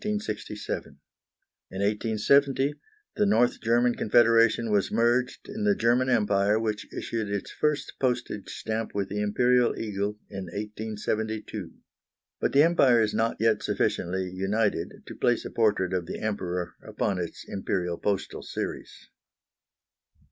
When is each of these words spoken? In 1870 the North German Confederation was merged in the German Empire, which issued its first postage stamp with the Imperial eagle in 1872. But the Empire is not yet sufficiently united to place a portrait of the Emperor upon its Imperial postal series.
In 0.03 0.13
1870 0.13 2.73
the 3.17 3.25
North 3.27 3.61
German 3.61 3.93
Confederation 3.93 4.71
was 4.71 4.91
merged 4.91 5.47
in 5.47 5.63
the 5.63 5.75
German 5.75 6.09
Empire, 6.09 6.59
which 6.59 6.91
issued 6.91 7.29
its 7.29 7.51
first 7.51 7.93
postage 7.99 8.49
stamp 8.49 8.95
with 8.95 9.09
the 9.09 9.21
Imperial 9.21 9.77
eagle 9.77 10.17
in 10.27 10.45
1872. 10.45 11.73
But 12.39 12.51
the 12.53 12.63
Empire 12.63 12.99
is 12.99 13.13
not 13.13 13.37
yet 13.39 13.61
sufficiently 13.61 14.27
united 14.31 15.03
to 15.05 15.13
place 15.15 15.45
a 15.45 15.51
portrait 15.51 15.93
of 15.93 16.07
the 16.07 16.17
Emperor 16.19 16.73
upon 16.81 17.19
its 17.19 17.45
Imperial 17.47 17.99
postal 17.99 18.41
series. 18.41 19.07